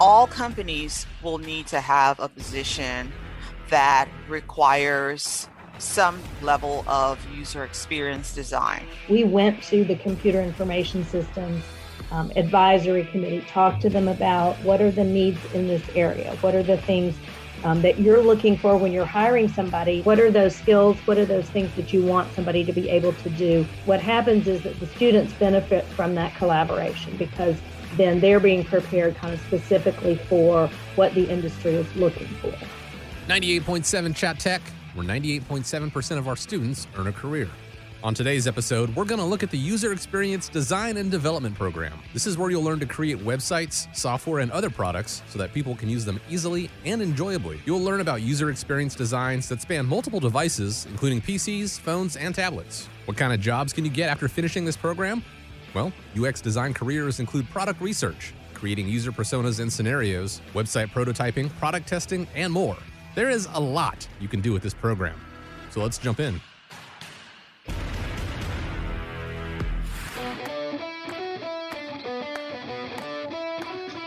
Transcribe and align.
all 0.00 0.26
companies 0.26 1.06
will 1.22 1.38
need 1.38 1.66
to 1.68 1.80
have 1.80 2.20
a 2.20 2.28
position 2.28 3.12
that 3.70 4.08
requires 4.28 5.48
some 5.78 6.20
level 6.42 6.84
of 6.86 7.24
user 7.36 7.64
experience 7.64 8.34
design. 8.34 8.86
We 9.08 9.24
went 9.24 9.62
to 9.64 9.84
the 9.84 9.96
computer 9.96 10.40
information 10.40 11.04
systems 11.04 11.64
um, 12.10 12.32
advisory 12.36 13.04
committee, 13.04 13.42
talked 13.48 13.82
to 13.82 13.90
them 13.90 14.08
about 14.08 14.58
what 14.62 14.80
are 14.80 14.90
the 14.90 15.04
needs 15.04 15.38
in 15.52 15.68
this 15.68 15.82
area, 15.94 16.30
what 16.40 16.54
are 16.54 16.62
the 16.62 16.78
things 16.78 17.14
um, 17.64 17.82
that 17.82 17.98
you're 17.98 18.22
looking 18.22 18.56
for 18.56 18.76
when 18.76 18.92
you're 18.92 19.04
hiring 19.04 19.48
somebody. 19.48 20.02
What 20.02 20.20
are 20.20 20.30
those 20.30 20.54
skills? 20.54 20.96
What 21.06 21.18
are 21.18 21.26
those 21.26 21.48
things 21.50 21.74
that 21.74 21.92
you 21.92 22.02
want 22.02 22.32
somebody 22.32 22.64
to 22.64 22.72
be 22.72 22.88
able 22.88 23.12
to 23.14 23.30
do? 23.30 23.66
What 23.84 24.00
happens 24.00 24.46
is 24.46 24.62
that 24.62 24.78
the 24.78 24.86
students 24.86 25.32
benefit 25.34 25.84
from 25.88 26.14
that 26.14 26.34
collaboration 26.36 27.16
because 27.16 27.56
then 27.96 28.20
they're 28.20 28.40
being 28.40 28.64
prepared 28.64 29.16
kind 29.16 29.34
of 29.34 29.40
specifically 29.40 30.16
for 30.16 30.68
what 30.96 31.14
the 31.14 31.28
industry 31.28 31.74
is 31.74 31.96
looking 31.96 32.26
for. 32.26 32.52
98.7 33.28 34.14
Chat 34.14 34.38
Tech, 34.38 34.62
where 34.94 35.06
98.7% 35.06 36.18
of 36.18 36.28
our 36.28 36.36
students 36.36 36.86
earn 36.96 37.06
a 37.06 37.12
career. 37.12 37.48
On 38.04 38.14
today's 38.14 38.46
episode, 38.46 38.94
we're 38.94 39.04
going 39.04 39.18
to 39.18 39.26
look 39.26 39.42
at 39.42 39.50
the 39.50 39.58
User 39.58 39.92
Experience 39.92 40.48
Design 40.48 40.98
and 40.98 41.10
Development 41.10 41.52
Program. 41.52 41.98
This 42.12 42.28
is 42.28 42.38
where 42.38 42.48
you'll 42.48 42.62
learn 42.62 42.78
to 42.78 42.86
create 42.86 43.18
websites, 43.18 43.92
software, 43.94 44.38
and 44.38 44.52
other 44.52 44.70
products 44.70 45.20
so 45.28 45.36
that 45.40 45.52
people 45.52 45.74
can 45.74 45.88
use 45.88 46.04
them 46.04 46.20
easily 46.30 46.70
and 46.84 47.02
enjoyably. 47.02 47.60
You'll 47.66 47.80
learn 47.80 48.00
about 48.00 48.22
user 48.22 48.50
experience 48.50 48.94
designs 48.94 49.48
that 49.48 49.60
span 49.60 49.84
multiple 49.84 50.20
devices, 50.20 50.86
including 50.88 51.20
PCs, 51.20 51.80
phones, 51.80 52.16
and 52.16 52.32
tablets. 52.32 52.88
What 53.06 53.16
kind 53.16 53.32
of 53.32 53.40
jobs 53.40 53.72
can 53.72 53.84
you 53.84 53.90
get 53.90 54.10
after 54.10 54.28
finishing 54.28 54.64
this 54.64 54.76
program? 54.76 55.24
Well, 55.74 55.92
UX 56.18 56.40
design 56.40 56.72
careers 56.72 57.20
include 57.20 57.48
product 57.50 57.80
research, 57.80 58.32
creating 58.54 58.88
user 58.88 59.12
personas 59.12 59.60
and 59.60 59.72
scenarios, 59.72 60.40
website 60.54 60.90
prototyping, 60.90 61.50
product 61.58 61.86
testing, 61.86 62.26
and 62.34 62.52
more. 62.52 62.76
There 63.14 63.28
is 63.28 63.48
a 63.52 63.60
lot 63.60 64.08
you 64.20 64.28
can 64.28 64.40
do 64.40 64.52
with 64.52 64.62
this 64.62 64.74
program. 64.74 65.20
So 65.70 65.82
let's 65.82 65.98
jump 65.98 66.20
in. 66.20 66.40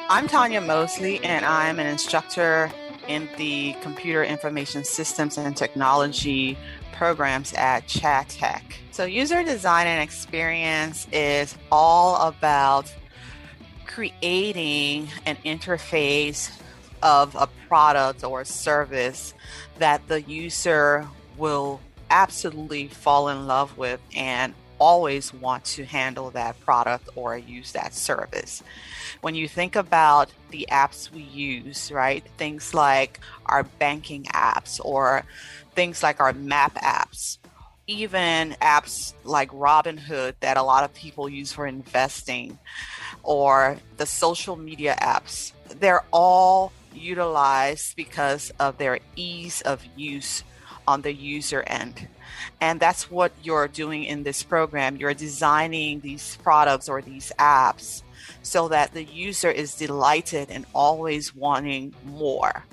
I'm 0.09 0.28
Tanya 0.28 0.59
Mosley, 0.59 1.23
and 1.23 1.46
I'm 1.46 1.80
an 1.80 1.88
instructor 1.88 2.70
in 3.08 3.30
the 3.38 3.73
Computer 3.81 4.23
Information 4.23 4.84
Systems 4.84 5.38
and 5.38 5.56
Technology 5.56 6.58
programs 7.02 7.52
at 7.53 7.88
Chat 7.88 8.30
Tech. 8.30 8.77
So, 8.91 9.05
user 9.05 9.44
design 9.44 9.88
and 9.88 10.03
experience 10.03 11.07
is 11.11 11.57
all 11.71 12.27
about 12.27 12.94
creating 13.88 15.07
an 15.25 15.35
interface 15.38 16.52
of 17.02 17.33
a 17.33 17.47
product 17.67 18.23
or 18.23 18.41
a 18.41 18.45
service 18.45 19.33
that 19.79 20.07
the 20.09 20.22
user 20.22 21.07
will 21.38 21.81
absolutely 22.11 22.88
fall 22.88 23.29
in 23.29 23.47
love 23.47 23.79
with 23.79 23.99
and 24.16 24.53
always 24.82 25.32
want 25.32 25.64
to 25.64 25.86
handle 25.86 26.32
that 26.32 26.60
product 26.62 27.08
or 27.16 27.38
use 27.38 27.72
that 27.74 27.94
service. 27.94 28.64
When 29.22 29.36
you 29.36 29.48
think 29.48 29.76
about 29.76 30.32
the 30.50 30.68
apps 30.72 31.12
we 31.12 31.22
use, 31.22 31.92
right, 31.92 32.24
things 32.38 32.74
like 32.74 33.20
our 33.46 33.64
banking 33.64 34.24
apps 34.34 34.84
or 34.84 35.24
things 35.76 36.02
like 36.02 36.20
our 36.20 36.34
map 36.34 36.74
apps, 36.76 37.38
even 37.86 38.56
apps 38.59 39.14
like 39.24 39.52
Robinhood 39.52 40.34
that 40.40 40.58
a 40.58 40.64
lot 40.64 40.84
of 40.84 40.94
people 40.96 41.30
use 41.30 41.54
for 41.54 41.68
investing, 41.68 42.58
or 43.22 43.78
the 43.98 44.06
social 44.08 44.56
media 44.56 44.96
apps, 45.00 45.52
they're 45.80 46.04
all 46.12 46.72
utilized 46.94 47.96
because 47.96 48.52
of 48.59 48.78
their 48.80 49.00
ease 49.16 49.62
of 49.62 49.86
use 49.96 50.44
on 50.88 51.02
the 51.04 51.14
user 51.14 51.62
end. 51.68 52.08
And 52.59 52.80
that's 52.80 53.09
what 53.09 53.31
you're 53.44 53.68
doing 53.68 54.03
in 54.03 54.24
this 54.24 54.44
program. 54.44 54.97
You're 54.97 55.14
designing 55.14 56.00
these 56.00 56.38
products 56.44 56.90
or 56.90 57.02
these 57.02 57.31
apps 57.40 58.03
so 58.44 58.68
that 58.69 58.94
the 58.94 59.03
user 59.03 59.52
is 59.52 59.75
delighted 59.75 60.50
and 60.50 60.66
always 60.74 61.36
wanting 61.36 61.94
more. 62.06 62.66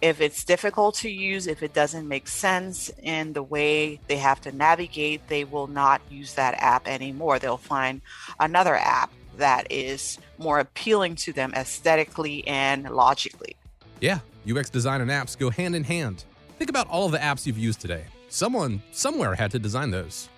If 0.00 0.20
it's 0.20 0.44
difficult 0.44 0.96
to 0.96 1.08
use, 1.08 1.46
if 1.46 1.62
it 1.62 1.72
doesn't 1.72 2.06
make 2.06 2.28
sense 2.28 2.90
in 3.02 3.32
the 3.32 3.42
way 3.42 4.00
they 4.06 4.16
have 4.16 4.40
to 4.42 4.52
navigate, 4.52 5.28
they 5.28 5.44
will 5.44 5.66
not 5.66 6.02
use 6.10 6.34
that 6.34 6.54
app 6.58 6.86
anymore. 6.88 7.38
They'll 7.38 7.56
find 7.56 8.02
another 8.40 8.74
app 8.74 9.12
that 9.36 9.66
is 9.70 10.18
more 10.38 10.58
appealing 10.58 11.16
to 11.16 11.32
them 11.32 11.52
aesthetically 11.54 12.46
and 12.46 12.88
logically. 12.90 13.56
Yeah, 14.00 14.20
UX 14.50 14.68
design 14.68 15.00
and 15.00 15.10
apps 15.10 15.38
go 15.38 15.50
hand 15.50 15.74
in 15.74 15.84
hand. 15.84 16.24
Think 16.58 16.70
about 16.70 16.88
all 16.88 17.06
of 17.06 17.12
the 17.12 17.18
apps 17.18 17.46
you've 17.46 17.58
used 17.58 17.80
today. 17.80 18.04
Someone 18.34 18.82
somewhere 18.90 19.36
had 19.36 19.52
to 19.52 19.60
design 19.60 19.92
those. 19.92 20.28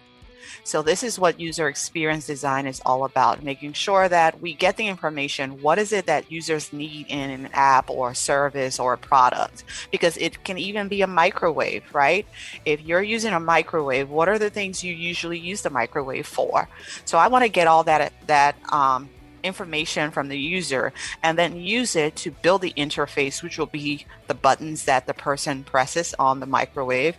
So, 0.64 0.82
this 0.82 1.02
is 1.02 1.18
what 1.18 1.40
user 1.40 1.66
experience 1.66 2.26
design 2.26 2.66
is 2.66 2.82
all 2.84 3.06
about 3.06 3.42
making 3.42 3.72
sure 3.72 4.06
that 4.06 4.38
we 4.42 4.52
get 4.52 4.76
the 4.76 4.86
information. 4.86 5.62
What 5.62 5.78
is 5.78 5.94
it 5.94 6.04
that 6.04 6.30
users 6.30 6.74
need 6.74 7.06
in 7.08 7.30
an 7.30 7.48
app 7.54 7.88
or 7.88 8.10
a 8.10 8.14
service 8.14 8.78
or 8.78 8.92
a 8.92 8.98
product? 8.98 9.64
Because 9.90 10.18
it 10.18 10.44
can 10.44 10.58
even 10.58 10.88
be 10.88 11.00
a 11.00 11.06
microwave, 11.06 11.84
right? 11.94 12.26
If 12.66 12.82
you're 12.82 13.02
using 13.02 13.32
a 13.32 13.40
microwave, 13.40 14.10
what 14.10 14.28
are 14.28 14.38
the 14.38 14.50
things 14.50 14.84
you 14.84 14.92
usually 14.92 15.38
use 15.38 15.62
the 15.62 15.70
microwave 15.70 16.26
for? 16.26 16.68
So, 17.06 17.16
I 17.16 17.28
want 17.28 17.44
to 17.44 17.48
get 17.48 17.66
all 17.66 17.84
that, 17.84 18.12
that, 18.26 18.56
um, 18.70 19.08
information 19.46 20.10
from 20.10 20.28
the 20.28 20.38
user 20.38 20.92
and 21.22 21.38
then 21.38 21.56
use 21.56 21.96
it 21.96 22.16
to 22.16 22.30
build 22.30 22.62
the 22.62 22.74
interface, 22.76 23.42
which 23.42 23.58
will 23.58 23.66
be 23.66 24.04
the 24.26 24.34
buttons 24.34 24.84
that 24.84 25.06
the 25.06 25.14
person 25.14 25.64
presses 25.64 26.14
on 26.18 26.40
the 26.40 26.46
microwave 26.46 27.16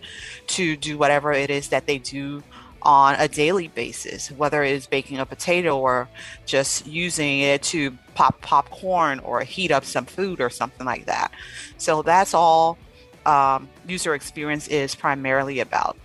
to 0.47 0.75
do 0.77 0.97
whatever 0.97 1.31
it 1.31 1.49
is 1.49 1.69
that 1.69 1.87
they 1.87 1.97
do 1.97 2.43
on 2.83 3.15
a 3.15 3.27
daily 3.27 3.67
basis, 3.69 4.31
whether 4.31 4.63
it 4.63 4.71
is 4.71 4.87
baking 4.87 5.17
a 5.17 5.25
potato 5.25 5.77
or 5.77 6.07
just 6.45 6.85
using 6.87 7.39
it 7.39 7.61
to 7.63 7.91
pop 8.15 8.39
popcorn 8.41 9.19
or 9.19 9.41
heat 9.41 9.71
up 9.71 9.83
some 9.83 10.05
food 10.05 10.39
or 10.39 10.49
something 10.49 10.85
like 10.85 11.05
that. 11.05 11.31
So 11.77 12.01
that's 12.01 12.33
all 12.33 12.77
um, 13.25 13.67
user 13.87 14.13
experience 14.13 14.67
is 14.67 14.95
primarily 14.95 15.59
about. 15.59 15.97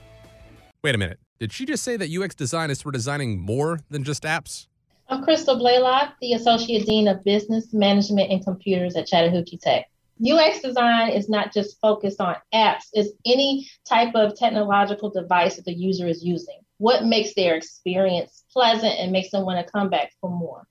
Wait 0.83 0.95
a 0.95 0.99
minute. 0.99 1.19
Did 1.39 1.53
she 1.53 1.65
just 1.65 1.83
say 1.83 1.97
that 1.97 2.11
UX 2.11 2.35
designers 2.35 2.85
were 2.85 2.93
designing 2.93 3.41
more 3.41 3.81
than 3.91 4.05
just 4.05 4.25
apps? 4.25 4.67
I'm 5.09 5.23
Crystal 5.25 5.57
Blaylock, 5.59 6.15
the 6.21 6.33
Associate 6.35 6.85
Dean 6.87 7.09
of 7.09 7.23
Business 7.25 7.73
Management 7.73 8.31
and 8.31 8.45
Computers 8.45 8.97
at 8.97 9.07
Chattahoochee 9.07 9.59
Tech. 9.59 9.87
UX 10.25 10.61
design 10.61 11.11
is 11.11 11.29
not 11.29 11.53
just 11.53 11.81
focused 11.81 12.21
on 12.21 12.37
apps, 12.55 12.85
it's 12.93 13.11
any 13.27 13.69
type 13.87 14.15
of 14.15 14.37
technological 14.37 15.11
device 15.11 15.57
that 15.57 15.65
the 15.65 15.73
user 15.73 16.07
is 16.07 16.25
using. 16.25 16.61
What 16.79 17.05
makes 17.05 17.35
their 17.35 17.57
experience 17.57 18.45
pleasant 18.53 18.95
and 18.99 19.13
makes 19.13 19.31
them 19.31 19.45
want 19.45 19.65
to 19.65 19.71
come 19.71 19.91
back 19.91 20.13
for 20.21 20.31
more? 20.31 20.67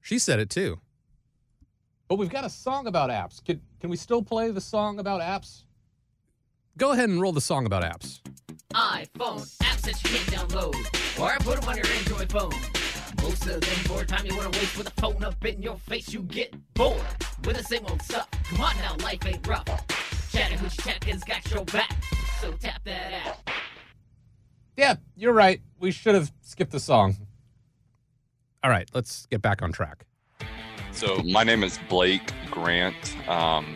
She 0.00 0.18
said 0.18 0.40
it 0.40 0.50
too. 0.50 0.80
But 2.08 2.16
we've 2.16 2.30
got 2.30 2.44
a 2.44 2.50
song 2.50 2.86
about 2.86 3.10
apps. 3.10 3.44
Can, 3.44 3.60
can 3.80 3.90
we 3.90 3.96
still 3.96 4.22
play 4.22 4.50
the 4.50 4.60
song 4.60 4.98
about 4.98 5.20
apps? 5.20 5.64
Go 6.76 6.92
ahead 6.92 7.08
and 7.08 7.20
roll 7.20 7.32
the 7.32 7.40
song 7.40 7.66
about 7.66 7.82
apps. 7.82 8.20
iPhone 8.74 9.40
apps 9.58 9.82
that 9.82 10.02
you 10.02 10.10
can't 10.10 10.48
download, 10.48 10.74
or 11.20 11.36
put 11.38 11.60
them 11.60 11.68
on 11.68 11.76
your 11.76 11.86
Android 11.86 12.30
phone. 12.32 12.83
Most 13.24 13.46
of 13.46 13.58
them 13.58 13.88
more 13.88 14.04
time 14.04 14.26
you 14.26 14.36
wanna 14.36 14.50
waste 14.50 14.76
with 14.76 14.86
a 14.86 15.00
phone 15.00 15.24
up 15.24 15.42
in 15.46 15.62
your 15.62 15.78
face, 15.78 16.12
you 16.12 16.20
get 16.24 16.54
bored 16.74 17.00
with 17.46 17.56
the 17.56 17.62
same 17.64 17.86
old 17.86 18.02
stuff. 18.02 18.28
Come 18.50 18.60
on 18.60 18.76
now, 18.76 18.96
life 19.02 19.26
ain't 19.26 19.46
rough. 19.46 19.64
Chattahoochee 20.30 20.82
Tech 20.82 21.04
has 21.04 21.24
got 21.24 21.50
your 21.50 21.64
back, 21.64 21.96
so 22.42 22.52
tap 22.52 22.82
that 22.84 23.12
app. 23.26 23.50
Yeah, 24.76 24.96
you're 25.16 25.32
right. 25.32 25.62
We 25.80 25.90
should 25.90 26.14
have 26.14 26.32
skipped 26.42 26.72
the 26.72 26.80
song. 26.80 27.16
All 28.62 28.70
right, 28.70 28.90
let's 28.92 29.24
get 29.26 29.40
back 29.40 29.62
on 29.62 29.72
track. 29.72 30.04
So, 30.92 31.22
my 31.22 31.44
name 31.44 31.64
is 31.64 31.78
Blake 31.88 32.30
Grant. 32.50 33.16
Um, 33.26 33.74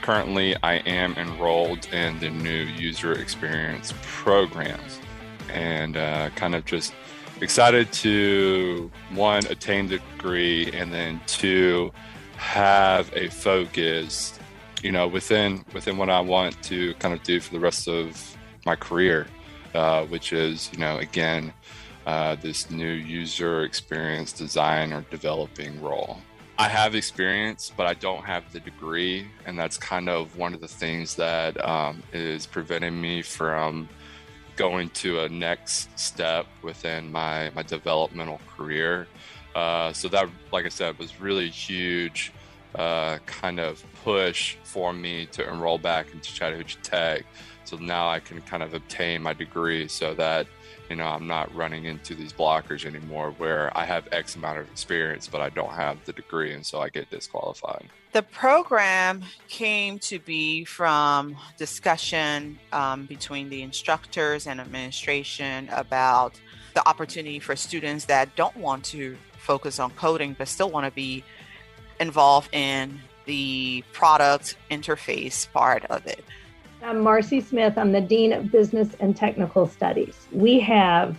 currently, 0.00 0.54
I 0.62 0.74
am 0.74 1.14
enrolled 1.14 1.86
in 1.92 2.20
the 2.20 2.30
new 2.30 2.62
user 2.62 3.12
experience 3.14 3.92
programs 4.02 5.00
and 5.52 5.96
uh, 5.96 6.30
kind 6.36 6.54
of 6.54 6.64
just 6.64 6.92
excited 7.40 7.92
to 7.92 8.90
one, 9.14 9.46
attain 9.46 9.88
the 9.88 9.98
degree, 9.98 10.70
and 10.72 10.92
then 10.92 11.20
two, 11.26 11.92
have 12.36 13.10
a 13.14 13.28
focus, 13.28 14.38
you 14.82 14.92
know, 14.92 15.06
within 15.06 15.64
within 15.72 15.96
what 15.96 16.10
I 16.10 16.20
want 16.20 16.62
to 16.64 16.94
kind 16.94 17.14
of 17.14 17.22
do 17.22 17.40
for 17.40 17.52
the 17.52 17.60
rest 17.60 17.88
of 17.88 18.36
my 18.64 18.76
career, 18.76 19.26
uh, 19.74 20.04
which 20.06 20.32
is, 20.32 20.70
you 20.72 20.78
know, 20.78 20.98
again, 20.98 21.52
uh, 22.06 22.36
this 22.36 22.70
new 22.70 22.92
user 22.92 23.64
experience 23.64 24.32
design 24.32 24.92
or 24.92 25.02
developing 25.10 25.80
role. 25.82 26.18
I 26.58 26.68
have 26.68 26.94
experience, 26.94 27.70
but 27.76 27.86
I 27.86 27.92
don't 27.94 28.24
have 28.24 28.50
the 28.50 28.60
degree, 28.60 29.26
and 29.44 29.58
that's 29.58 29.76
kind 29.76 30.08
of 30.08 30.38
one 30.38 30.54
of 30.54 30.60
the 30.60 30.68
things 30.68 31.14
that 31.16 31.62
um, 31.62 32.02
is 32.14 32.46
preventing 32.46 32.98
me 32.98 33.20
from 33.20 33.88
going 34.56 34.88
to 34.90 35.20
a 35.20 35.28
next 35.28 35.98
step 35.98 36.46
within 36.62 37.12
my 37.12 37.50
my 37.54 37.62
developmental 37.62 38.40
career. 38.56 39.06
Uh, 39.54 39.92
so 39.92 40.08
that, 40.08 40.28
like 40.52 40.66
I 40.66 40.68
said, 40.68 40.98
was 40.98 41.18
really 41.20 41.48
huge 41.48 42.32
uh, 42.74 43.18
kind 43.24 43.58
of 43.58 43.82
push 44.04 44.56
for 44.64 44.92
me 44.92 45.26
to 45.26 45.48
enroll 45.48 45.78
back 45.78 46.12
into 46.12 46.32
Chattahoochee 46.32 46.78
Tech. 46.82 47.24
So 47.64 47.76
now 47.76 48.08
I 48.08 48.20
can 48.20 48.42
kind 48.42 48.62
of 48.62 48.74
obtain 48.74 49.22
my 49.22 49.32
degree 49.32 49.88
so 49.88 50.14
that 50.14 50.46
you 50.88 50.96
know 50.96 51.06
i'm 51.06 51.26
not 51.26 51.52
running 51.54 51.84
into 51.84 52.14
these 52.14 52.32
blockers 52.32 52.84
anymore 52.84 53.32
where 53.38 53.76
i 53.76 53.84
have 53.84 54.06
x 54.12 54.36
amount 54.36 54.58
of 54.58 54.68
experience 54.70 55.26
but 55.26 55.40
i 55.40 55.48
don't 55.50 55.72
have 55.72 56.02
the 56.04 56.12
degree 56.12 56.52
and 56.54 56.64
so 56.64 56.80
i 56.80 56.88
get 56.88 57.08
disqualified 57.10 57.88
the 58.16 58.22
program 58.22 59.22
came 59.46 59.98
to 59.98 60.18
be 60.18 60.64
from 60.64 61.36
discussion 61.58 62.58
um, 62.72 63.04
between 63.04 63.50
the 63.50 63.60
instructors 63.60 64.46
and 64.46 64.58
administration 64.58 65.68
about 65.70 66.40
the 66.72 66.88
opportunity 66.88 67.38
for 67.38 67.54
students 67.54 68.06
that 68.06 68.34
don't 68.34 68.56
want 68.56 68.82
to 68.82 69.18
focus 69.36 69.78
on 69.78 69.90
coding 69.90 70.34
but 70.38 70.48
still 70.48 70.70
want 70.70 70.86
to 70.86 70.90
be 70.92 71.22
involved 72.00 72.48
in 72.54 72.98
the 73.26 73.84
product 73.92 74.56
interface 74.70 75.52
part 75.52 75.84
of 75.90 76.06
it 76.06 76.24
I'm 76.82 77.02
Marcy 77.02 77.42
Smith. 77.42 77.76
I'm 77.76 77.92
the 77.92 78.00
Dean 78.00 78.32
of 78.32 78.50
Business 78.50 78.94
and 78.98 79.14
Technical 79.14 79.66
Studies. 79.66 80.26
We 80.32 80.58
have 80.60 81.18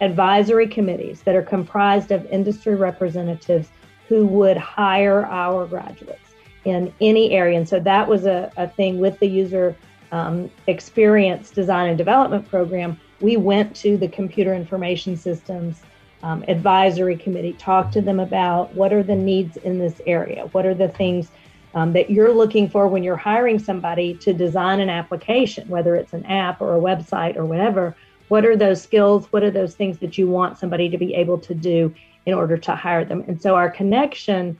advisory 0.00 0.66
committees 0.66 1.22
that 1.22 1.36
are 1.36 1.42
comprised 1.42 2.10
of 2.10 2.26
industry 2.26 2.74
representatives 2.74 3.68
who 4.08 4.26
would 4.26 4.56
hire 4.56 5.24
our 5.26 5.66
graduates 5.66 6.34
in 6.64 6.92
any 7.00 7.32
area. 7.32 7.58
And 7.58 7.68
so 7.68 7.80
that 7.80 8.08
was 8.08 8.26
a, 8.26 8.50
a 8.56 8.68
thing 8.68 8.98
with 8.98 9.18
the 9.18 9.26
user 9.26 9.76
um, 10.12 10.50
experience 10.66 11.50
design 11.50 11.88
and 11.88 11.98
development 11.98 12.48
program. 12.48 13.00
We 13.20 13.36
went 13.36 13.74
to 13.76 13.96
the 13.96 14.08
computer 14.08 14.54
information 14.54 15.16
systems 15.16 15.82
um, 16.22 16.44
advisory 16.48 17.16
committee, 17.16 17.52
talked 17.54 17.92
to 17.94 18.00
them 18.00 18.18
about 18.18 18.74
what 18.74 18.92
are 18.92 19.02
the 19.02 19.14
needs 19.14 19.56
in 19.58 19.78
this 19.78 20.00
area, 20.06 20.48
what 20.52 20.64
are 20.64 20.74
the 20.74 20.88
things 20.88 21.30
um, 21.74 21.92
that 21.92 22.08
you're 22.10 22.32
looking 22.32 22.68
for 22.68 22.88
when 22.88 23.02
you're 23.02 23.16
hiring 23.16 23.58
somebody 23.58 24.14
to 24.18 24.32
design 24.32 24.80
an 24.80 24.88
application, 24.88 25.68
whether 25.68 25.96
it's 25.96 26.12
an 26.12 26.24
app 26.26 26.60
or 26.60 26.76
a 26.76 26.80
website 26.80 27.36
or 27.36 27.44
whatever. 27.44 27.96
What 28.28 28.46
are 28.46 28.56
those 28.56 28.80
skills? 28.80 29.26
What 29.32 29.42
are 29.42 29.50
those 29.50 29.74
things 29.74 29.98
that 29.98 30.16
you 30.16 30.28
want 30.28 30.56
somebody 30.56 30.88
to 30.88 30.96
be 30.96 31.14
able 31.14 31.38
to 31.40 31.54
do 31.54 31.92
in 32.26 32.34
order 32.34 32.56
to 32.56 32.74
hire 32.74 33.04
them? 33.04 33.24
And 33.26 33.40
so 33.40 33.54
our 33.54 33.70
connection 33.70 34.58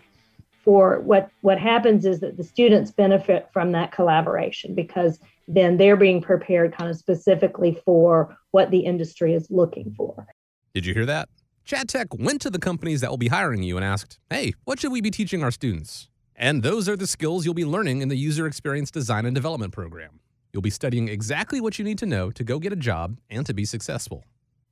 for 0.65 1.01
what 1.01 1.31
what 1.43 1.59
happens 1.59 2.07
is 2.07 2.21
that 2.21 2.37
the 2.37 2.45
students 2.45 2.91
benefit 2.91 3.49
from 3.53 3.73
that 3.73 3.93
collaboration 3.93 4.75
because 4.75 5.21
then 5.47 5.77
they're 5.77 5.97
being 5.97 6.23
prepared 6.23 6.75
kind 6.75 6.91
of 6.91 6.97
specifically 6.97 7.81
for 7.85 8.35
what 8.53 8.71
the 8.71 8.81
industry 8.81 9.35
is 9.35 9.51
looking 9.51 9.93
for. 9.97 10.27
Did 10.73 10.87
you 10.87 10.95
hear 10.95 11.07
that? 11.07 11.29
Chat 11.65 11.89
Tech 11.89 12.09
went 12.15 12.41
to 12.43 12.51
the 12.51 12.59
companies 12.59 13.01
that 13.03 13.11
will 13.11 13.19
be 13.19 13.29
hiring 13.29 13.63
you 13.63 13.77
and 13.77 13.85
asked, 13.85 14.19
"Hey, 14.31 14.55
what 14.65 14.81
should 14.81 14.93
we 14.93 15.01
be 15.01 15.11
teaching 15.11 15.43
our 15.43 15.51
students?" 15.51 16.09
And 16.37 16.63
those 16.63 16.89
are 16.89 16.97
the 16.97 17.07
skills 17.07 17.45
you'll 17.45 17.55
be 17.55 17.65
learning 17.65 18.01
in 18.01 18.09
the 18.09 18.17
User 18.17 18.47
Experience 18.47 18.91
Design 18.91 19.25
and 19.25 19.35
Development 19.35 19.73
program. 19.73 20.21
You'll 20.53 20.63
be 20.63 20.71
studying 20.71 21.09
exactly 21.09 21.61
what 21.61 21.79
you 21.79 21.85
need 21.85 21.99
to 21.99 22.07
know 22.07 22.31
to 22.31 22.45
go 22.45 22.59
get 22.59 22.73
a 22.73 22.77
job 22.77 23.19
and 23.31 23.45
to 23.47 23.55
be 23.55 23.65
successful. 23.65 24.25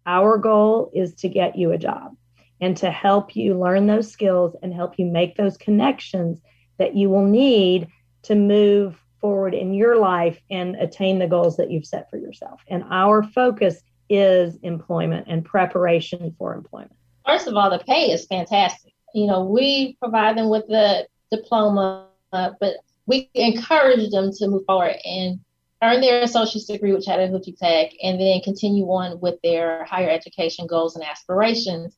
Our 0.07 0.39
goal 0.39 0.91
is 0.95 1.15
to 1.15 1.29
get 1.29 1.57
you 1.57 1.71
a 1.73 1.79
job 1.79 2.17
and 2.63 2.77
to 2.77 2.91
help 2.91 3.35
you 3.35 3.59
learn 3.59 3.89
those 3.89 4.11
skills 4.11 4.55
and 4.63 4.73
help 4.73 4.95
you 4.97 5.05
make 5.05 5.37
those 5.37 5.59
connections 5.59 6.41
that 6.79 6.97
you 6.97 7.11
will 7.11 7.27
need 7.27 7.89
to 8.23 8.37
move 8.37 8.97
forward 9.21 9.53
in 9.53 9.75
your 9.75 9.97
life 9.97 10.41
and 10.49 10.77
attain 10.77 11.19
the 11.19 11.27
goals 11.27 11.57
that 11.57 11.73
you've 11.73 11.85
set 11.85 12.09
for 12.09 12.19
yourself. 12.19 12.63
And 12.69 12.85
our 12.89 13.25
focus 13.25 13.83
is 14.09 14.57
employment 14.63 15.27
and 15.29 15.45
preparation 15.45 16.35
for 16.39 16.55
employment. 16.55 16.95
First 17.27 17.49
of 17.49 17.57
all, 17.57 17.69
the 17.69 17.81
pay 17.81 18.13
is 18.13 18.27
fantastic. 18.27 18.93
You 19.13 19.27
know, 19.27 19.45
we 19.45 19.97
provide 20.01 20.39
them 20.39 20.49
with 20.49 20.67
the 20.69 21.07
diploma, 21.33 22.07
uh, 22.33 22.51
but 22.61 22.77
we 23.07 23.29
encourage 23.35 24.09
them 24.11 24.31
to 24.39 24.49
move 24.49 24.65
forward 24.67 24.97
and 25.05 25.41
earn 25.83 26.01
their 26.01 26.23
associate's 26.23 26.67
degree 26.67 26.93
with 26.93 27.05
Chattahoochee 27.05 27.57
Tech 27.59 27.91
and 28.03 28.21
then 28.21 28.41
continue 28.41 28.85
on 28.85 29.19
with 29.19 29.35
their 29.43 29.85
higher 29.85 30.09
education 30.11 30.69
goals 30.69 30.95
and 30.95 31.05
aspirations. 31.05 31.97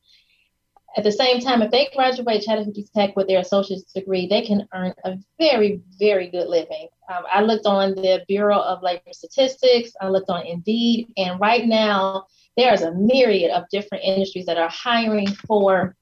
At 0.97 1.03
the 1.03 1.11
same 1.11 1.41
time, 1.41 1.61
if 1.61 1.71
they 1.71 1.89
graduate 1.93 2.43
Chattahoochee 2.43 2.87
Tech 2.95 3.15
with 3.17 3.27
their 3.27 3.39
associate's 3.39 3.91
degree, 3.91 4.27
they 4.27 4.41
can 4.41 4.65
earn 4.73 4.93
a 5.03 5.17
very, 5.37 5.81
very 5.99 6.29
good 6.29 6.47
living. 6.47 6.87
Um, 7.13 7.23
I 7.31 7.41
looked 7.41 7.65
on 7.65 7.95
the 7.95 8.23
Bureau 8.27 8.59
of 8.59 8.81
Labor 8.81 9.11
Statistics, 9.11 9.91
I 9.99 10.07
looked 10.07 10.29
on 10.29 10.45
Indeed, 10.45 11.11
and 11.17 11.39
right 11.39 11.65
now 11.65 12.27
there's 12.55 12.81
a 12.81 12.93
myriad 12.93 13.51
of 13.51 13.65
different 13.69 14.05
industries 14.05 14.45
that 14.45 14.57
are 14.57 14.69
hiring 14.69 15.27
for 15.27 15.97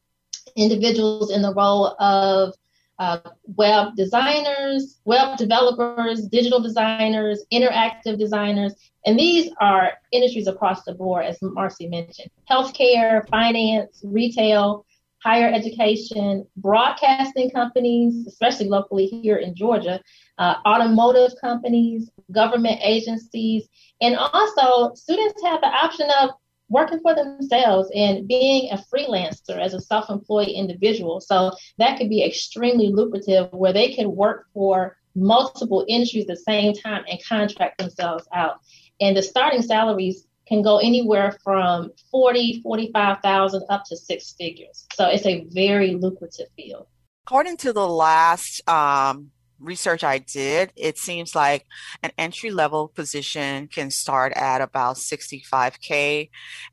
individuals 0.55 1.31
in 1.31 1.41
the 1.41 1.53
role 1.53 1.95
of 1.99 2.53
uh, 2.99 3.19
web 3.47 3.95
designers, 3.95 4.99
web 5.05 5.37
developers, 5.37 6.27
digital 6.27 6.61
designers, 6.61 7.43
interactive 7.51 8.19
designers. 8.19 8.73
And 9.05 9.19
these 9.19 9.51
are 9.59 9.93
industries 10.11 10.47
across 10.47 10.83
the 10.83 10.93
board, 10.93 11.25
as 11.25 11.37
Marcy 11.41 11.87
mentioned 11.87 12.29
healthcare, 12.49 13.27
finance, 13.29 14.01
retail, 14.03 14.85
higher 15.23 15.51
education, 15.51 16.45
broadcasting 16.57 17.49
companies, 17.49 18.27
especially 18.27 18.67
locally 18.67 19.05
here 19.05 19.37
in 19.37 19.55
Georgia, 19.55 20.01
uh, 20.37 20.55
automotive 20.65 21.31
companies, 21.39 22.09
government 22.31 22.79
agencies, 22.83 23.67
and 24.01 24.17
also 24.17 24.93
students 24.95 25.41
have 25.43 25.61
the 25.61 25.67
option 25.67 26.09
of 26.21 26.31
working 26.69 26.99
for 26.99 27.13
themselves 27.15 27.89
and 27.95 28.27
being 28.27 28.71
a 28.71 28.83
freelancer 28.93 29.59
as 29.59 29.73
a 29.73 29.79
self-employed 29.79 30.47
individual. 30.47 31.21
So 31.21 31.51
that 31.77 31.97
could 31.97 32.09
be 32.09 32.23
extremely 32.23 32.87
lucrative 32.87 33.51
where 33.53 33.73
they 33.73 33.93
can 33.93 34.15
work 34.15 34.47
for 34.53 34.97
multiple 35.15 35.85
industries 35.87 36.23
at 36.23 36.29
the 36.29 36.35
same 36.35 36.73
time 36.73 37.03
and 37.07 37.23
contract 37.23 37.77
themselves 37.77 38.27
out. 38.33 38.59
And 39.03 39.17
the 39.17 39.21
starting 39.21 39.61
salaries 39.61 40.25
can 40.47 40.61
go 40.61 40.77
anywhere 40.77 41.37
from 41.43 41.91
40, 42.09 42.61
45,000 42.61 43.63
up 43.69 43.83
to 43.87 43.97
six 43.97 44.31
figures. 44.31 44.87
So 44.93 45.07
it's 45.07 45.25
a 45.25 45.45
very 45.49 45.95
lucrative 45.95 46.47
field. 46.55 46.87
According 47.27 47.57
to 47.57 47.73
the 47.73 47.85
last 47.85 48.61
um, 48.69 49.31
research 49.59 50.03
I 50.03 50.17
did, 50.19 50.71
it 50.75 50.97
seems 50.97 51.35
like 51.35 51.65
an 52.01 52.11
entry 52.17 52.51
level 52.51 52.87
position 52.87 53.67
can 53.67 53.91
start 53.91 54.33
at 54.33 54.61
about 54.61 54.97
65K. 54.97 56.29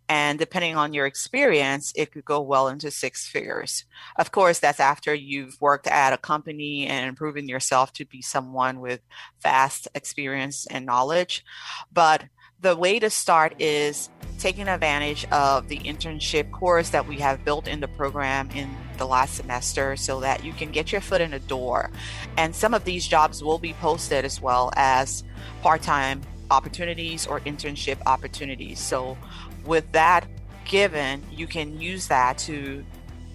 And 0.09 0.39
depending 0.39 0.77
on 0.77 0.93
your 0.93 1.07
experience, 1.07 1.93
it 1.97 2.13
could 2.13 2.25
go 2.25 2.41
well 2.41 2.69
into 2.69 2.91
six 2.91 3.29
figures. 3.29 3.85
Of 4.17 4.33
course, 4.33 4.59
that's 4.59 4.81
after 4.81 5.15
you've 5.15 5.61
worked 5.61 5.87
at 5.87 6.13
a 6.13 6.19
company 6.19 6.87
and 6.87 7.17
proven 7.17 7.49
yourself 7.49 7.93
to 7.95 8.05
be 8.05 8.23
someone 8.23 8.81
with 8.81 9.01
vast 9.43 9.89
experience 9.95 10.67
and 10.67 10.85
knowledge. 10.85 11.45
But 11.93 12.25
the 12.63 12.77
way 12.77 12.99
to 12.99 13.09
start 13.09 13.55
is 13.59 14.11
taking 14.39 14.69
advantage 14.69 15.27
of 15.31 15.69
the 15.69 15.79
internship 15.79 16.51
course 16.51 16.91
that 16.91 17.07
we 17.07 17.17
have 17.17 17.45
built 17.45 17.67
in 17.67 17.81
the 17.81 17.89
program 17.89 18.51
in 18.55 18.75
the 18.99 19.07
last 19.07 19.35
semester 19.35 19.97
so 19.97 20.21
that 20.21 20.45
you 20.45 20.53
can 20.53 20.71
get 20.71 20.93
your 20.93 21.01
foot 21.01 21.21
in 21.21 21.31
the 21.31 21.39
door. 21.41 21.91
And 22.37 22.55
some 22.55 22.75
of 22.75 22.85
these 22.85 23.07
jobs 23.07 23.43
will 23.43 23.59
be 23.59 23.73
posted 23.75 24.25
as 24.25 24.41
well 24.41 24.73
as 24.77 25.25
part 25.63 25.83
time 25.83 26.23
opportunities 26.51 27.27
or 27.27 27.41
internship 27.41 27.99
opportunities. 28.07 28.79
So, 28.79 29.17
with 29.65 29.91
that 29.93 30.27
given, 30.65 31.23
you 31.31 31.47
can 31.47 31.81
use 31.81 32.09
that 32.09 32.39
to 32.39 32.85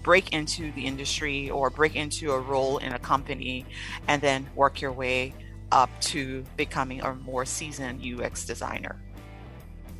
break 0.02 0.32
into 0.32 0.70
the 0.72 0.86
industry 0.86 1.50
or 1.50 1.70
break 1.70 1.96
into 1.96 2.32
a 2.32 2.38
role 2.38 2.78
in 2.78 2.92
a 2.92 2.98
company 2.98 3.64
and 4.06 4.22
then 4.22 4.48
work 4.54 4.80
your 4.80 4.92
way 4.92 5.34
up 5.72 5.90
to 6.00 6.44
becoming 6.56 7.00
a 7.00 7.14
more 7.14 7.44
seasoned 7.44 8.00
UX 8.04 8.44
designer. 8.44 9.00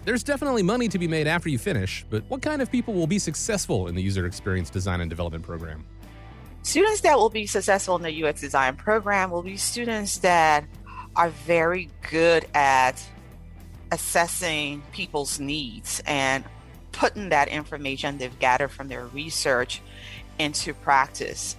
There's 0.07 0.23
definitely 0.23 0.63
money 0.63 0.87
to 0.87 1.01
be 1.01 1.09
made 1.09 1.27
after 1.27 1.49
you 1.49 1.59
finish, 1.59 2.07
but 2.09 2.23
what 2.29 2.41
kind 2.41 2.63
of 2.63 2.71
people 2.71 2.95
will 2.95 3.09
be 3.09 3.19
successful 3.19 3.89
in 3.89 3.97
the 3.97 4.03
user 4.03 4.25
experience 4.25 4.71
design 4.71 5.01
and 5.01 5.11
development 5.11 5.43
program? 5.43 5.85
Students 6.63 7.01
that 7.01 7.19
will 7.19 7.29
be 7.29 7.45
successful 7.45 7.97
in 7.97 8.03
the 8.03 8.25
UX 8.25 8.41
design 8.41 8.77
program 8.77 9.33
will 9.33 9.43
be 9.43 9.57
students 9.57 10.19
that 10.19 10.65
are 11.17 11.31
very 11.31 11.91
good 12.09 12.47
at 12.55 13.05
assessing 13.91 14.81
people's 14.93 15.41
needs 15.41 16.01
and 16.07 16.45
putting 16.93 17.31
that 17.31 17.49
information 17.49 18.19
they've 18.19 18.39
gathered 18.39 18.71
from 18.71 18.87
their 18.87 19.07
research 19.07 19.83
into 20.39 20.73
practice. 20.73 21.57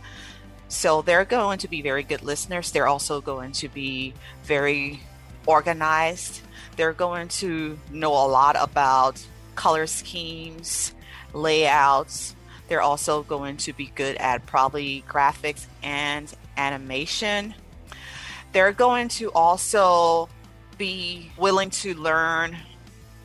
So 0.70 1.01
they're 1.01 1.25
going 1.25 1.60
to 1.60 1.68
be 1.68 1.82
very 1.82 2.04
good 2.04 2.24
listeners. 2.24 2.72
They're 2.72 2.88
also 2.88 3.20
going 3.20 3.51
to 3.54 3.68
be 3.68 4.13
very 4.46 5.01
organized 5.48 6.42
they're 6.77 6.94
going 6.94 7.27
to 7.27 7.77
know 7.92 8.13
a 8.13 8.27
lot 8.27 8.56
about 8.58 9.25
color 9.56 9.88
schemes, 9.88 10.94
layouts. 11.34 12.36
They're 12.68 12.82
also 12.82 13.24
going 13.24 13.58
to 13.58 13.74
be 13.74 13.88
good 13.96 14.16
at 14.18 14.46
probably 14.46 15.04
graphics 15.10 15.66
and 15.82 16.32
animation. 16.56 17.56
They're 18.54 18.72
going 18.72 19.08
to 19.10 19.32
also 19.32 20.30
be 20.77 21.32
willing 21.38 21.72
to 21.72 21.96
learn 21.96 22.56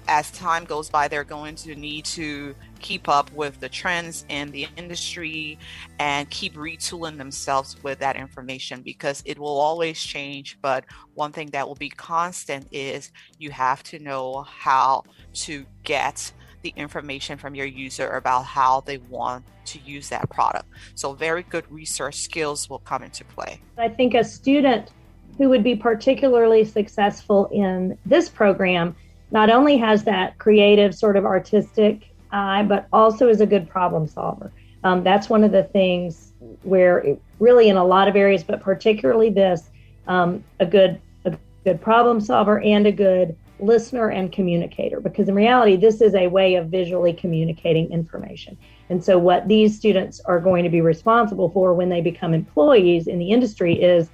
as 0.09 0.31
time 0.33 0.65
goes 0.65 0.91
by, 0.91 1.09
they're 1.09 1.23
going 1.23 1.55
to 1.55 1.75
need 1.77 2.05
to 2.07 2.55
keep 2.83 3.09
up 3.09 3.33
with 3.33 3.59
the 3.61 3.69
trends 3.69 4.27
in 4.29 4.51
the 4.51 4.67
industry 4.77 5.59
and 5.99 6.29
keep 6.29 6.55
retooling 6.55 7.17
themselves 7.17 7.77
with 7.83 7.99
that 8.01 8.17
information 8.17 8.83
because 8.83 9.23
it 9.25 9.39
will 9.39 9.59
always 9.59 9.99
change. 9.99 10.59
But 10.61 10.85
one 11.15 11.33
thing 11.33 11.49
that 11.51 11.67
will 11.67 11.77
be 11.77 11.89
constant 11.89 12.67
is 12.71 13.11
you 13.39 13.51
have 13.51 13.83
to 13.85 13.99
know 13.99 14.43
how 14.43 15.05
to 15.35 15.65
get 15.85 16.33
the 16.63 16.73
information 16.77 17.39
from 17.39 17.55
your 17.55 17.67
user 17.67 18.09
about 18.11 18.45
how 18.45 18.81
they 18.81 18.99
want 18.99 19.45
to 19.65 19.79
use 19.81 20.09
that 20.11 20.29
product. 20.31 20.67
So, 20.95 21.13
very 21.13 21.43
good 21.45 21.71
research 21.71 22.17
skills 22.17 22.71
will 22.71 22.79
come 22.79 23.03
into 23.03 23.25
play. 23.25 23.61
I 23.79 23.89
think 23.89 24.15
a 24.15 24.23
student 24.23 24.91
who 25.39 25.49
would 25.49 25.65
be 25.65 25.75
particularly 25.75 26.65
successful 26.65 27.47
in 27.47 27.99
this 28.07 28.29
program 28.29 28.95
not 29.33 29.51
only 29.51 29.79
has 29.79 30.05
that 30.05 30.39
creative, 30.39 30.95
sort 30.95 31.17
of 31.17 31.25
artistic 31.25 32.12
eye, 32.33 32.63
but 32.63 32.87
also 32.93 33.29
is 33.29 33.41
a 33.41 33.47
good 33.47 33.69
problem 33.69 34.07
solver. 34.07 34.53
Um, 34.85 35.05
that's 35.05 35.29
one 35.29 35.45
of 35.45 35.53
the 35.53 35.65
things 35.65 36.33
where, 36.63 36.99
it, 36.99 37.23
really, 37.39 37.69
in 37.69 37.77
a 37.77 37.85
lot 37.85 38.09
of 38.09 38.17
areas, 38.17 38.43
but 38.43 38.61
particularly 38.61 39.31
this, 39.31 39.71
um, 40.09 40.43
a 40.59 40.67
good 40.67 41.01
a 41.25 41.37
good 41.65 41.81
problem 41.81 42.21
solver 42.21 42.61
and 42.61 42.87
a 42.87 42.93
good 42.93 43.37
listener 43.61 44.09
and 44.09 44.33
communicator. 44.33 45.01
Because 45.01 45.29
in 45.29 45.37
reality, 45.37 45.77
this 45.77 46.01
is 46.01 46.15
a 46.15 46.27
way 46.27 46.57
of 46.57 46.67
visually 46.67 47.13
communicating 47.13 47.91
information. 47.93 48.59
And 48.91 49.03
so, 49.03 49.19
what 49.19 49.47
these 49.47 49.77
students 49.77 50.21
are 50.21 50.41
going 50.41 50.65
to 50.65 50.71
be 50.71 50.81
responsible 50.81 51.51
for 51.51 51.75
when 51.75 51.89
they 51.89 52.01
become 52.01 52.35
employees 52.35 53.07
in 53.07 53.19
the 53.19 53.31
industry 53.31 53.81
is 53.81 54.11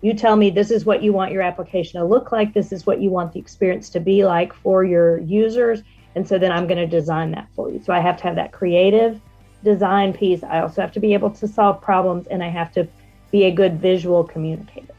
you 0.00 0.14
tell 0.14 0.36
me 0.36 0.50
this 0.50 0.70
is 0.70 0.84
what 0.84 1.02
you 1.02 1.12
want 1.12 1.32
your 1.32 1.42
application 1.42 2.00
to 2.00 2.06
look 2.06 2.30
like, 2.30 2.54
this 2.54 2.72
is 2.72 2.86
what 2.86 3.00
you 3.00 3.10
want 3.10 3.32
the 3.32 3.40
experience 3.40 3.90
to 3.90 4.00
be 4.00 4.24
like 4.24 4.52
for 4.52 4.84
your 4.84 5.18
users. 5.18 5.82
And 6.14 6.26
so 6.26 6.38
then 6.38 6.52
I'm 6.52 6.66
going 6.66 6.78
to 6.78 6.86
design 6.86 7.30
that 7.32 7.48
for 7.54 7.70
you. 7.70 7.82
So 7.84 7.92
I 7.92 8.00
have 8.00 8.16
to 8.18 8.22
have 8.24 8.36
that 8.36 8.52
creative 8.52 9.20
design 9.64 10.12
piece. 10.12 10.42
I 10.42 10.60
also 10.60 10.80
have 10.80 10.92
to 10.92 11.00
be 11.00 11.14
able 11.14 11.30
to 11.30 11.48
solve 11.48 11.80
problems 11.80 12.26
and 12.28 12.42
I 12.42 12.48
have 12.48 12.72
to 12.72 12.88
be 13.30 13.44
a 13.44 13.50
good 13.50 13.80
visual 13.80 14.24
communicator. 14.24 14.94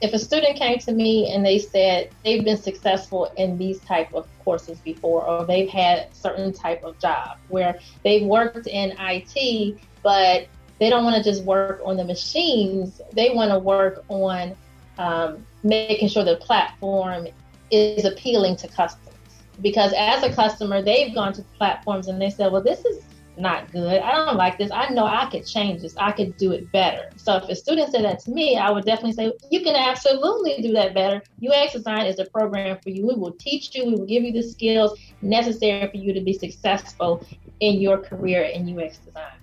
If 0.00 0.12
a 0.12 0.18
student 0.18 0.56
came 0.56 0.78
to 0.80 0.92
me 0.92 1.32
and 1.32 1.44
they 1.44 1.58
said 1.58 2.10
they've 2.24 2.44
been 2.44 2.56
successful 2.56 3.32
in 3.36 3.56
these 3.56 3.80
type 3.80 4.12
of 4.12 4.26
courses 4.44 4.78
before 4.80 5.24
or 5.24 5.46
they've 5.46 5.68
had 5.68 6.14
certain 6.14 6.52
type 6.52 6.84
of 6.84 6.98
job 6.98 7.38
where 7.48 7.78
they've 8.02 8.26
worked 8.26 8.66
in 8.66 8.94
IT 8.98 9.78
but 10.02 10.46
they 10.78 10.90
don't 10.90 11.04
want 11.04 11.16
to 11.16 11.22
just 11.22 11.44
work 11.44 11.80
on 11.84 11.96
the 11.96 12.04
machines. 12.04 13.00
They 13.12 13.30
want 13.30 13.50
to 13.52 13.58
work 13.58 14.04
on 14.08 14.54
um, 14.98 15.46
making 15.62 16.08
sure 16.08 16.24
the 16.24 16.36
platform 16.36 17.26
is 17.70 18.04
appealing 18.04 18.56
to 18.56 18.68
customers. 18.68 19.13
Because 19.62 19.92
as 19.96 20.22
a 20.22 20.32
customer, 20.32 20.82
they've 20.82 21.14
gone 21.14 21.32
to 21.34 21.42
platforms 21.56 22.08
and 22.08 22.20
they 22.20 22.30
said, 22.30 22.52
well, 22.52 22.62
this 22.62 22.84
is 22.84 23.04
not 23.36 23.70
good. 23.72 24.00
I 24.00 24.12
don't 24.12 24.36
like 24.36 24.58
this. 24.58 24.70
I 24.70 24.88
know 24.90 25.06
I 25.06 25.28
could 25.30 25.46
change 25.46 25.82
this. 25.82 25.96
I 25.96 26.12
could 26.12 26.36
do 26.36 26.52
it 26.52 26.70
better. 26.72 27.10
So 27.16 27.36
if 27.36 27.48
a 27.48 27.56
student 27.56 27.90
said 27.90 28.04
that 28.04 28.20
to 28.20 28.30
me, 28.30 28.56
I 28.56 28.70
would 28.70 28.84
definitely 28.84 29.12
say, 29.12 29.32
you 29.50 29.62
can 29.62 29.74
absolutely 29.74 30.62
do 30.62 30.72
that 30.72 30.94
better. 30.94 31.22
UX 31.44 31.72
design 31.72 32.06
is 32.06 32.18
a 32.18 32.26
program 32.26 32.78
for 32.82 32.90
you. 32.90 33.06
We 33.06 33.14
will 33.14 33.32
teach 33.32 33.74
you, 33.74 33.86
we 33.86 33.96
will 33.96 34.06
give 34.06 34.22
you 34.22 34.32
the 34.32 34.42
skills 34.42 34.98
necessary 35.22 35.90
for 35.90 35.96
you 35.96 36.12
to 36.12 36.20
be 36.20 36.32
successful 36.32 37.26
in 37.60 37.80
your 37.80 37.98
career 37.98 38.42
in 38.42 38.78
UX 38.78 38.98
design. 38.98 39.38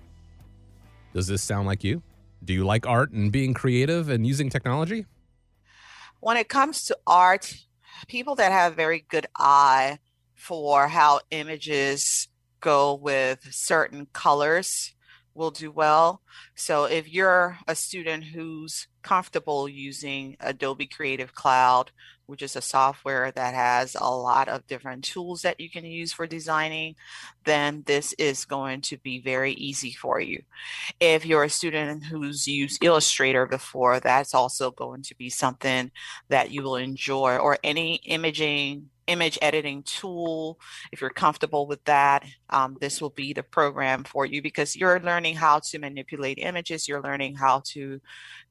Does 1.12 1.26
this 1.26 1.42
sound 1.42 1.66
like 1.66 1.84
you? 1.84 2.02
Do 2.44 2.54
you 2.54 2.64
like 2.64 2.86
art 2.86 3.12
and 3.12 3.30
being 3.30 3.54
creative 3.54 4.08
and 4.08 4.26
using 4.26 4.48
technology? 4.48 5.06
When 6.20 6.36
it 6.36 6.48
comes 6.48 6.84
to 6.86 6.96
art, 7.06 7.54
people 8.08 8.34
that 8.36 8.52
have 8.52 8.74
very 8.74 9.04
good 9.08 9.26
eye 9.36 9.98
for 10.34 10.88
how 10.88 11.20
images 11.30 12.28
go 12.60 12.94
with 12.94 13.40
certain 13.50 14.06
colors 14.12 14.94
will 15.34 15.50
do 15.50 15.70
well. 15.70 16.20
So 16.54 16.84
if 16.84 17.08
you're 17.08 17.58
a 17.66 17.74
student 17.74 18.24
who's 18.24 18.88
comfortable 19.02 19.68
using 19.68 20.36
Adobe 20.40 20.86
Creative 20.86 21.34
Cloud, 21.34 21.90
which 22.26 22.42
is 22.42 22.56
a 22.56 22.62
software 22.62 23.30
that 23.32 23.54
has 23.54 23.96
a 24.00 24.14
lot 24.14 24.48
of 24.48 24.66
different 24.66 25.04
tools 25.04 25.42
that 25.42 25.60
you 25.60 25.68
can 25.68 25.84
use 25.84 26.12
for 26.12 26.26
designing, 26.26 26.94
then 27.44 27.82
this 27.86 28.12
is 28.14 28.44
going 28.44 28.80
to 28.80 28.96
be 28.98 29.20
very 29.20 29.52
easy 29.52 29.92
for 29.92 30.20
you. 30.20 30.42
If 31.00 31.26
you're 31.26 31.44
a 31.44 31.50
student 31.50 32.04
who's 32.04 32.46
used 32.46 32.84
Illustrator 32.84 33.46
before, 33.46 34.00
that's 34.00 34.34
also 34.34 34.70
going 34.70 35.02
to 35.02 35.16
be 35.16 35.30
something 35.30 35.90
that 36.28 36.50
you 36.50 36.62
will 36.62 36.76
enjoy, 36.76 37.36
or 37.36 37.58
any 37.62 37.96
imaging 37.96 38.88
image 39.08 39.38
editing 39.42 39.82
tool, 39.82 40.58
if 40.92 41.00
you're 41.00 41.10
comfortable 41.10 41.66
with 41.66 41.82
that, 41.84 42.24
um, 42.50 42.76
this 42.80 43.00
will 43.00 43.10
be 43.10 43.32
the 43.32 43.42
program 43.42 44.04
for 44.04 44.24
you 44.24 44.40
because 44.40 44.76
you're 44.76 45.00
learning 45.00 45.34
how 45.34 45.58
to 45.58 45.78
manipulate 45.78 46.38
images, 46.38 46.86
you're 46.86 47.02
learning 47.02 47.34
how 47.34 47.62
to 47.64 48.00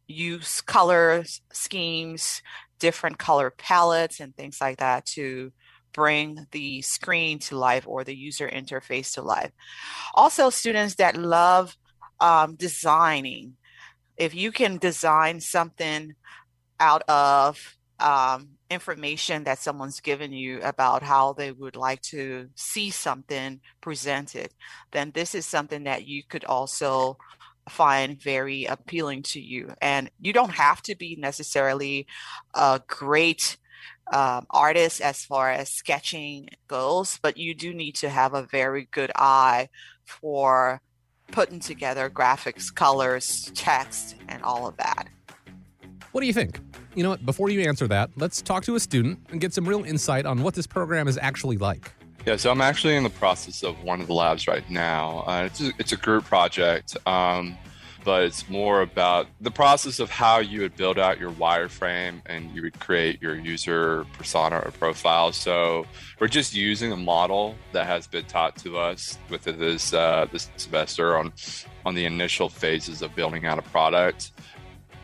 use 0.07 0.61
color 0.61 1.23
schemes, 1.51 2.41
different 2.81 3.17
color 3.17 3.53
palettes, 3.57 4.19
and 4.19 4.35
things 4.35 4.57
like 4.59 4.79
that 4.79 5.05
to 5.05 5.53
bring 5.93 6.47
the 6.51 6.81
screen 6.81 7.39
to 7.39 7.57
life 7.57 7.85
or 7.87 8.03
the 8.03 8.15
user 8.15 8.49
interface 8.49 9.13
to 9.13 9.21
life. 9.21 9.51
Also, 10.13 10.49
students 10.49 10.95
that 10.95 11.15
love 11.15 11.77
um, 12.19 12.55
designing, 12.55 13.55
if 14.17 14.35
you 14.35 14.51
can 14.51 14.77
design 14.77 15.39
something 15.39 16.13
out 16.79 17.03
of 17.07 17.77
um, 17.99 18.49
information 18.69 19.43
that 19.43 19.59
someone's 19.59 19.99
given 19.99 20.33
you 20.33 20.59
about 20.61 21.03
how 21.03 21.33
they 21.33 21.51
would 21.51 21.75
like 21.75 22.01
to 22.01 22.47
see 22.55 22.89
something 22.89 23.59
presented, 23.79 24.49
then 24.91 25.11
this 25.13 25.35
is 25.35 25.45
something 25.45 25.83
that 25.83 26.07
you 26.07 26.23
could 26.23 26.45
also 26.45 27.17
find 27.69 28.21
very 28.21 28.65
appealing 28.65 29.23
to 29.23 29.39
you. 29.39 29.73
And 29.81 30.09
you 30.19 30.33
don't 30.33 30.51
have 30.51 30.81
to 30.83 30.95
be 30.95 31.15
necessarily 31.15 32.07
a 32.53 32.81
great 32.87 33.57
um, 34.11 34.45
artist 34.49 35.01
as 35.01 35.23
far 35.23 35.51
as 35.51 35.69
sketching 35.69 36.49
goes, 36.67 37.17
but 37.21 37.37
you 37.37 37.53
do 37.53 37.73
need 37.73 37.95
to 37.95 38.09
have 38.09 38.33
a 38.33 38.43
very 38.43 38.87
good 38.91 39.11
eye 39.15 39.69
for 40.03 40.81
putting 41.31 41.59
together 41.59 42.09
graphics, 42.09 42.73
colors, 42.73 43.51
text, 43.55 44.15
and 44.27 44.43
all 44.43 44.67
of 44.67 44.75
that. 44.77 45.07
What 46.11 46.21
do 46.21 46.27
you 46.27 46.33
think? 46.33 46.59
You 46.93 47.03
know 47.03 47.11
what? 47.11 47.25
Before 47.25 47.49
you 47.49 47.61
answer 47.61 47.87
that, 47.87 48.09
let's 48.17 48.41
talk 48.41 48.63
to 48.65 48.75
a 48.75 48.79
student 48.79 49.19
and 49.29 49.39
get 49.39 49.53
some 49.53 49.65
real 49.65 49.85
insight 49.85 50.25
on 50.25 50.43
what 50.43 50.55
this 50.55 50.67
program 50.67 51.07
is 51.07 51.17
actually 51.17 51.57
like. 51.57 51.93
Yeah, 52.25 52.35
so 52.35 52.51
I'm 52.51 52.61
actually 52.61 52.95
in 52.95 53.03
the 53.03 53.09
process 53.09 53.63
of 53.63 53.81
one 53.83 53.99
of 53.99 54.07
the 54.07 54.13
labs 54.13 54.47
right 54.47 54.67
now. 54.69 55.23
Uh, 55.25 55.43
it's, 55.45 55.61
a, 55.61 55.71
it's 55.79 55.91
a 55.91 55.97
group 55.97 56.25
project, 56.25 56.95
um, 57.07 57.57
but 58.03 58.23
it's 58.23 58.47
more 58.47 58.83
about 58.83 59.27
the 59.41 59.49
process 59.49 59.99
of 59.99 60.11
how 60.11 60.37
you 60.37 60.61
would 60.61 60.75
build 60.75 60.99
out 60.99 61.19
your 61.19 61.31
wireframe 61.31 62.21
and 62.27 62.51
you 62.51 62.61
would 62.61 62.79
create 62.79 63.19
your 63.23 63.35
user 63.35 64.05
persona 64.13 64.59
or 64.59 64.69
profile. 64.69 65.31
So 65.31 65.87
we're 66.19 66.27
just 66.27 66.53
using 66.53 66.91
a 66.91 66.97
model 66.97 67.55
that 67.71 67.87
has 67.87 68.05
been 68.05 68.25
taught 68.25 68.55
to 68.57 68.77
us 68.77 69.17
with 69.29 69.43
this 69.45 69.91
uh, 69.91 70.27
this 70.31 70.51
semester 70.57 71.17
on 71.17 71.33
on 71.85 71.95
the 71.95 72.05
initial 72.05 72.49
phases 72.49 73.01
of 73.01 73.15
building 73.15 73.47
out 73.47 73.57
a 73.57 73.63
product 73.63 74.31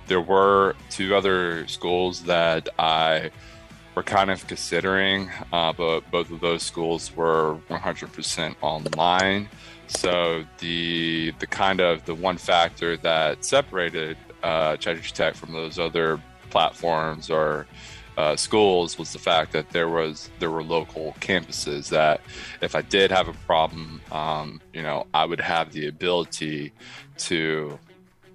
there 0.08 0.22
were 0.22 0.76
two 0.90 1.16
other 1.16 1.68
schools 1.68 2.24
that 2.24 2.70
I 2.80 3.32
were 3.98 4.04
kind 4.04 4.30
of 4.30 4.46
considering, 4.46 5.28
uh, 5.52 5.74
but 5.74 6.02
both 6.12 6.30
of 6.30 6.40
those 6.40 6.62
schools 6.62 7.16
were 7.16 7.58
100% 7.68 8.56
online. 8.62 9.50
So 9.88 10.44
the 10.60 11.34
the 11.40 11.48
kind 11.48 11.80
of 11.80 12.06
the 12.06 12.14
one 12.14 12.38
factor 12.38 12.96
that 12.98 13.44
separated 13.44 14.16
uh, 14.44 14.78
Chattahoochee 14.78 15.16
Tech 15.16 15.34
from 15.34 15.52
those 15.52 15.80
other 15.80 16.22
platforms 16.52 17.32
or 17.32 17.66
uh, 18.20 18.36
schools 18.36 19.00
was 19.00 19.14
the 19.14 19.20
fact 19.20 19.52
that 19.54 19.72
there 19.72 19.90
was 19.90 20.30
there 20.38 20.52
were 20.52 20.64
local 20.64 21.16
campuses 21.20 21.90
that 21.90 22.22
if 22.62 22.76
I 22.76 22.84
did 22.84 23.10
have 23.10 23.28
a 23.28 23.34
problem, 23.48 24.00
um, 24.12 24.62
you 24.74 24.84
know, 24.84 25.08
I 25.16 25.26
would 25.26 25.42
have 25.42 25.72
the 25.72 25.88
ability 25.88 26.72
to, 27.30 27.80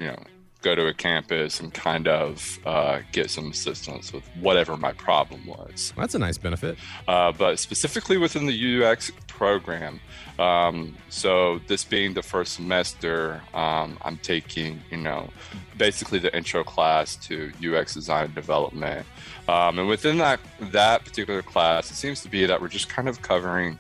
you 0.01 0.07
know, 0.09 0.23
go 0.63 0.75
to 0.75 0.87
a 0.87 0.95
campus 0.95 1.61
and 1.61 1.75
kind 1.75 2.09
of 2.09 2.59
uh, 2.65 3.01
get 3.11 3.31
some 3.31 3.51
assistance 3.51 4.13
with 4.13 4.25
whatever 4.41 4.77
my 4.77 4.93
problem 4.93 5.45
was. 5.47 5.93
That's 5.97 6.15
a 6.15 6.19
nice 6.19 6.39
benefit. 6.39 6.79
Uh, 7.07 7.33
but 7.33 7.59
specifically 7.59 8.17
within 8.17 8.47
the 8.47 8.85
UX 8.85 9.11
program, 9.27 10.01
um, 10.39 10.97
so 11.09 11.61
this 11.67 11.85
being 11.85 12.15
the 12.15 12.23
first 12.23 12.55
semester, 12.55 13.43
um, 13.53 13.99
I'm 14.03 14.17
taking, 14.19 14.81
you 14.91 14.99
know, 14.99 15.29
basically 15.77 16.19
the 16.19 16.35
intro 16.35 16.65
class 16.65 17.17
to 17.27 17.53
UX 17.63 17.95
design 17.95 18.27
and 18.27 18.35
development. 18.35 19.07
Um, 19.49 19.79
and 19.81 19.89
within 19.89 20.19
that 20.19 20.41
that 20.61 21.05
particular 21.05 21.43
class, 21.43 21.91
it 21.91 21.95
seems 21.95 22.23
to 22.23 22.29
be 22.29 22.47
that 22.47 22.61
we're 22.61 22.69
just 22.69 22.89
kind 22.89 23.09
of 23.09 23.21
covering 23.23 23.79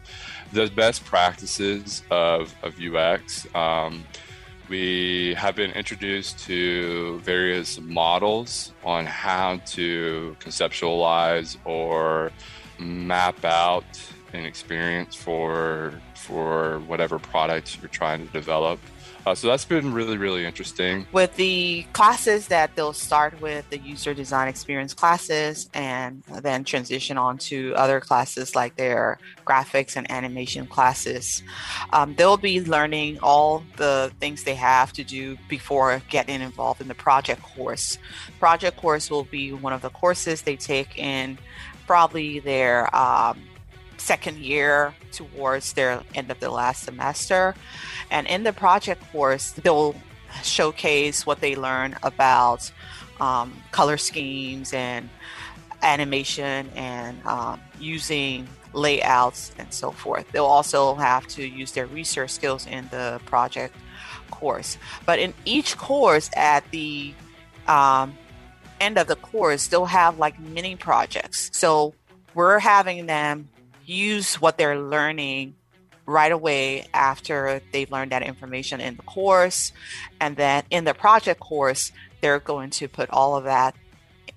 the 0.52 0.66
best 0.68 1.04
practices 1.04 2.02
of, 2.10 2.54
of 2.62 2.78
UX. 2.80 3.46
We 4.72 5.34
have 5.34 5.54
been 5.54 5.72
introduced 5.72 6.38
to 6.46 7.18
various 7.18 7.78
models 7.78 8.72
on 8.82 9.04
how 9.04 9.60
to 9.76 10.34
conceptualize 10.40 11.58
or 11.66 12.32
map 12.78 13.44
out 13.44 13.84
an 14.32 14.46
experience 14.46 15.14
for 15.14 15.92
for 16.14 16.78
whatever 16.86 17.18
product 17.18 17.82
you're 17.82 17.90
trying 17.90 18.26
to 18.26 18.32
develop. 18.32 18.78
Uh, 19.24 19.34
so 19.34 19.46
that's 19.46 19.64
been 19.64 19.92
really, 19.92 20.16
really 20.16 20.44
interesting. 20.44 21.06
With 21.12 21.36
the 21.36 21.84
classes 21.92 22.48
that 22.48 22.74
they'll 22.74 22.92
start 22.92 23.40
with, 23.40 23.68
the 23.70 23.78
user 23.78 24.14
design 24.14 24.48
experience 24.48 24.94
classes, 24.94 25.70
and 25.74 26.22
then 26.42 26.64
transition 26.64 27.16
on 27.16 27.38
to 27.38 27.74
other 27.76 28.00
classes 28.00 28.56
like 28.56 28.76
their 28.76 29.18
graphics 29.46 29.96
and 29.96 30.10
animation 30.10 30.66
classes, 30.66 31.42
um, 31.92 32.14
they'll 32.16 32.36
be 32.36 32.64
learning 32.64 33.18
all 33.22 33.62
the 33.76 34.12
things 34.18 34.42
they 34.42 34.56
have 34.56 34.92
to 34.94 35.04
do 35.04 35.36
before 35.48 36.02
getting 36.08 36.40
involved 36.40 36.80
in 36.80 36.88
the 36.88 36.94
project 36.94 37.42
course. 37.42 37.98
Project 38.40 38.76
course 38.76 39.10
will 39.10 39.24
be 39.24 39.52
one 39.52 39.72
of 39.72 39.82
the 39.82 39.90
courses 39.90 40.42
they 40.42 40.56
take 40.56 40.98
in 40.98 41.38
probably 41.86 42.38
their 42.40 42.94
um, 42.94 43.38
second 44.02 44.38
year 44.38 44.94
towards 45.12 45.72
their 45.74 46.02
end 46.14 46.30
of 46.30 46.40
the 46.40 46.50
last 46.50 46.84
semester. 46.84 47.54
And 48.10 48.26
in 48.26 48.42
the 48.42 48.52
project 48.52 49.00
course, 49.12 49.52
they'll 49.52 49.94
showcase 50.42 51.26
what 51.26 51.40
they 51.40 51.54
learn 51.56 51.96
about 52.02 52.70
um, 53.20 53.52
color 53.70 53.96
schemes 53.96 54.72
and 54.72 55.08
animation 55.82 56.68
and 56.74 57.24
um, 57.26 57.60
using 57.78 58.48
layouts 58.72 59.52
and 59.58 59.72
so 59.72 59.90
forth. 59.90 60.30
They'll 60.32 60.44
also 60.44 60.94
have 60.94 61.26
to 61.28 61.46
use 61.46 61.72
their 61.72 61.86
research 61.86 62.30
skills 62.30 62.66
in 62.66 62.88
the 62.90 63.20
project 63.26 63.74
course. 64.30 64.78
But 65.06 65.18
in 65.18 65.34
each 65.44 65.76
course, 65.76 66.30
at 66.34 66.68
the 66.70 67.14
um, 67.68 68.14
end 68.80 68.98
of 68.98 69.06
the 69.06 69.16
course, 69.16 69.68
they'll 69.68 69.84
have 69.86 70.18
like 70.18 70.38
mini 70.40 70.76
projects. 70.76 71.50
So 71.52 71.94
we're 72.34 72.58
having 72.58 73.06
them 73.06 73.48
use 73.84 74.40
what 74.40 74.58
they're 74.58 74.78
learning 74.78 75.54
right 76.06 76.32
away 76.32 76.86
after 76.92 77.60
they've 77.72 77.90
learned 77.90 78.12
that 78.12 78.22
information 78.22 78.80
in 78.80 78.96
the 78.96 79.02
course. 79.02 79.72
And 80.20 80.36
then 80.36 80.64
in 80.70 80.84
the 80.84 80.94
project 80.94 81.40
course, 81.40 81.92
they're 82.20 82.40
going 82.40 82.70
to 82.70 82.88
put 82.88 83.10
all 83.10 83.36
of 83.36 83.44
that 83.44 83.74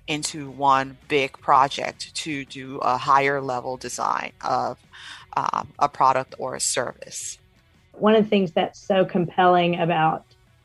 into 0.06 0.50
one 0.50 0.96
big 1.08 1.32
project 1.38 2.14
to 2.14 2.44
do 2.44 2.78
a 2.78 2.96
higher 2.96 3.40
level 3.40 3.76
design 3.76 4.32
of 4.42 4.78
um, 5.36 5.68
a 5.78 5.88
product 5.88 6.34
or 6.38 6.54
a 6.54 6.60
service. 6.60 7.38
One 7.92 8.14
of 8.14 8.24
the 8.24 8.30
things 8.30 8.52
that's 8.52 8.78
so 8.78 9.04
compelling 9.04 9.80
about 9.80 10.24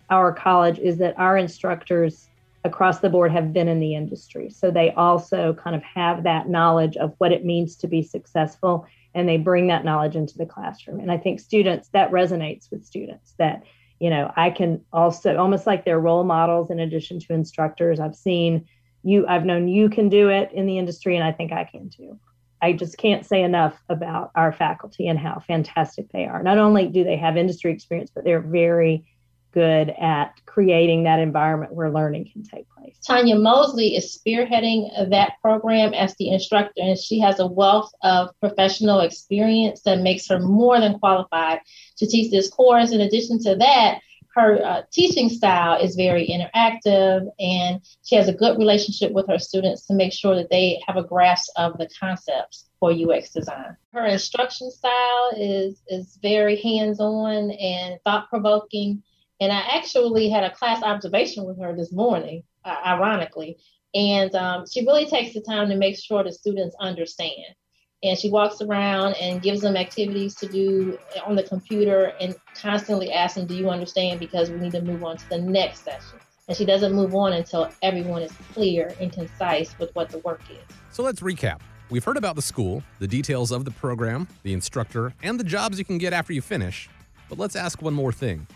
our 0.10 0.32
college 0.34 0.78
is 0.78 0.98
that 0.98 1.18
our 1.18 1.38
instructors 1.38 2.28
across 2.64 3.00
the 3.00 3.10
board 3.10 3.32
have 3.32 3.54
been 3.54 3.68
in 3.68 3.80
the 3.80 3.96
industry. 3.96 4.50
So 4.50 4.70
they 4.70 4.92
also 4.92 5.54
kind 5.54 5.76
of 5.76 5.84
have 5.84 6.24
that 6.24 6.48
knowledge 6.48 6.96
of 6.98 7.14
what 7.18 7.32
it 7.32 7.46
means 7.46 7.76
to 7.78 7.88
be 7.88 8.04
successful 8.04 8.86
and 9.14 9.28
they 9.28 9.38
bring 9.38 9.68
that 9.68 9.84
knowledge 9.84 10.16
into 10.16 10.38
the 10.38 10.46
classroom. 10.46 11.00
And 11.00 11.12
I 11.12 11.18
think 11.18 11.40
students, 11.40 11.90
that 11.90 12.12
resonates 12.12 12.72
with 12.72 12.86
students 12.86 13.34
that, 13.38 13.64
you 14.00 14.10
know, 14.10 14.32
I 14.36 14.52
can 14.52 14.82
also 14.94 15.38
almost 15.38 15.68
like 15.68 15.84
they're 15.84 16.00
role 16.00 16.24
models 16.24 16.72
in 16.72 16.80
addition 16.80 17.20
to 17.20 17.34
instructors. 17.34 18.00
I've 18.00 18.16
seen 18.16 18.66
you, 19.04 19.28
I've 19.28 19.46
known 19.46 19.68
you 19.68 19.90
can 19.90 20.10
do 20.10 20.30
it 20.30 20.52
in 20.54 20.66
the 20.66 20.78
industry, 20.78 21.16
and 21.16 21.26
I 21.26 21.32
think 21.32 21.52
I 21.52 21.64
can 21.64 21.90
too. 21.90 22.20
I 22.62 22.74
just 22.74 22.98
can't 22.98 23.26
say 23.26 23.42
enough 23.42 23.82
about 23.90 24.32
our 24.36 24.54
faculty 24.54 25.08
and 25.08 25.18
how 25.18 25.40
fantastic 25.40 26.12
they 26.12 26.26
are. 26.26 26.44
Not 26.44 26.60
only 26.60 26.88
do 26.88 27.04
they 27.04 27.18
have 27.18 27.36
industry 27.36 27.72
experience, 27.72 28.12
but 28.14 28.24
they're 28.24 28.40
very 28.40 29.04
good 29.52 29.90
at 29.90 30.34
creating 30.46 31.04
that 31.04 31.20
environment 31.20 31.74
where 31.74 31.92
learning 31.92 32.30
can 32.32 32.44
take 32.44 32.66
place. 32.70 32.96
Tanya 33.06 33.36
Mosley 33.36 33.96
is 33.96 34.18
spearheading 34.18 35.10
that 35.10 35.34
program 35.42 35.94
as 35.94 36.16
the 36.16 36.30
instructor, 36.30 36.82
and 36.82 36.98
she 36.98 37.20
has 37.20 37.40
a 37.40 37.48
wealth 37.48 37.92
of 38.04 38.30
professional 38.40 39.02
experience 39.02 39.82
that 39.84 40.00
makes 40.00 40.28
her 40.28 40.40
more 40.40 40.80
than 40.80 41.00
qualified 41.00 41.60
to 41.98 42.08
teach 42.08 42.32
this 42.32 42.50
course. 42.50 42.92
In 42.92 43.02
addition 43.02 43.40
to 43.44 43.56
that, 43.56 44.00
her 44.36 44.64
uh, 44.64 44.82
teaching 44.92 45.30
style 45.30 45.82
is 45.82 45.96
very 45.96 46.28
interactive 46.28 47.28
and 47.40 47.82
she 48.04 48.16
has 48.16 48.30
a 48.30 48.34
good 48.34 48.58
relationship 48.58 49.12
with 49.12 49.28
her 49.28 49.40
students 49.40 49.86
to 49.88 49.94
make 49.94 50.14
sure 50.14 50.36
that 50.36 50.50
they 50.50 50.82
have 50.88 50.96
a 50.96 51.04
grasp 51.04 51.52
of 51.58 51.78
the 51.78 51.90
concepts 52.00 52.70
for 52.80 52.92
UX 52.92 53.32
design. 53.32 53.76
Her 53.94 54.06
instruction 54.06 54.72
style 54.72 55.32
is 55.36 55.82
is 55.88 56.18
very 56.22 56.62
hands-on 56.62 57.52
and 57.52 58.00
thought-provoking 58.06 59.04
and 59.42 59.52
I 59.52 59.60
actually 59.76 60.30
had 60.30 60.44
a 60.44 60.52
class 60.52 60.84
observation 60.84 61.46
with 61.46 61.60
her 61.60 61.76
this 61.76 61.92
morning, 61.92 62.44
uh, 62.64 62.78
ironically. 62.86 63.58
And 63.96 64.34
um, 64.36 64.66
she 64.72 64.86
really 64.86 65.08
takes 65.08 65.34
the 65.34 65.42
time 65.42 65.68
to 65.70 65.76
make 65.76 65.98
sure 65.98 66.24
the 66.24 66.32
students 66.32 66.76
understand. 66.80 67.56
And 68.04 68.18
she 68.18 68.30
walks 68.30 68.62
around 68.62 69.16
and 69.16 69.42
gives 69.42 69.62
them 69.62 69.76
activities 69.76 70.36
to 70.36 70.48
do 70.48 70.98
on 71.26 71.36
the 71.36 71.44
computer 71.44 72.14
and 72.22 72.36
constantly 72.56 73.12
asks 73.12 73.36
them, 73.36 73.48
Do 73.48 73.56
you 73.56 73.70
understand? 73.70 74.20
Because 74.20 74.50
we 74.52 74.58
need 74.58 74.72
to 74.74 74.82
move 74.82 75.04
on 75.04 75.18
to 75.18 75.30
the 75.30 75.40
next 75.40 75.84
session. 75.84 76.20
And 76.48 76.56
she 76.56 76.66
doesn't 76.66 76.94
move 76.94 77.16
on 77.16 77.34
until 77.34 77.70
everyone 77.82 78.22
is 78.22 78.32
clear 78.54 78.94
and 79.00 79.12
concise 79.12 79.78
with 79.80 79.94
what 79.96 80.10
the 80.10 80.20
work 80.20 80.42
is. 80.52 80.76
So 80.92 81.04
let's 81.04 81.22
recap. 81.22 81.62
We've 81.90 82.04
heard 82.04 82.18
about 82.18 82.36
the 82.36 82.42
school, 82.42 82.84
the 83.00 83.08
details 83.08 83.52
of 83.52 83.66
the 83.66 83.72
program, 83.72 84.28
the 84.44 84.54
instructor, 84.54 85.14
and 85.24 85.40
the 85.40 85.44
jobs 85.44 85.80
you 85.80 85.86
can 85.86 85.98
get 85.98 86.14
after 86.14 86.32
you 86.32 86.42
finish. 86.42 86.90
But 87.28 87.40
let's 87.40 87.56
ask 87.56 87.82
one 87.82 87.94
more 87.94 88.12
thing 88.12 88.48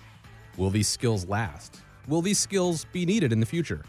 Will 0.58 0.70
these 0.70 0.88
skills 0.88 1.28
last? 1.28 1.80
Will 2.08 2.22
these 2.22 2.40
skills 2.40 2.86
be 2.92 3.06
needed 3.06 3.32
in 3.34 3.40
the 3.40 3.46
future? 3.46 3.84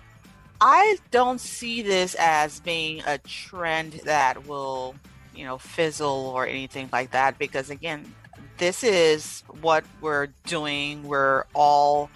I 0.61 0.97
don't 1.11 1.41
see 1.41 1.83
this 1.83 2.15
as 2.19 2.61
being 2.61 3.03
a 3.07 3.19
trend 3.19 3.93
that 4.05 4.47
will, 4.47 4.95
you 5.35 5.45
know, 5.45 5.59
fizzle 5.59 6.33
or 6.35 6.47
anything 6.47 6.89
like 6.93 7.11
that 7.11 7.39
because 7.39 7.69
again, 7.71 8.13
this 8.57 8.83
is 8.83 9.45
what 9.61 9.85
we're 10.01 10.29
doing. 10.47 11.03
We're 11.03 11.45
all 11.55 12.11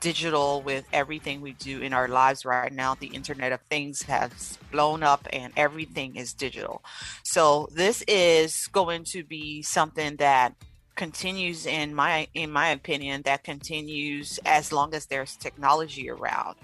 digital 0.00 0.62
with 0.62 0.84
everything 0.92 1.40
we 1.40 1.52
do 1.52 1.80
in 1.80 1.92
our 1.92 2.08
lives 2.08 2.44
right 2.44 2.72
now. 2.72 2.94
The 2.94 3.06
Internet 3.08 3.52
of 3.52 3.60
Things 3.62 4.02
has 4.02 4.58
blown 4.70 5.02
up 5.02 5.26
and 5.32 5.52
everything 5.56 6.16
is 6.16 6.34
digital. 6.34 6.84
So 7.22 7.68
this 7.72 8.02
is 8.06 8.68
going 8.68 9.04
to 9.04 9.24
be 9.24 9.62
something 9.62 10.16
that 10.16 10.54
continues 10.94 11.66
in 11.66 11.94
my 11.94 12.28
in 12.34 12.50
my 12.50 12.68
opinion 12.68 13.22
that 13.22 13.44
continues 13.44 14.38
as 14.44 14.72
long 14.72 14.94
as 14.94 15.06
there's 15.06 15.36
technology 15.36 16.10
around 16.10 16.56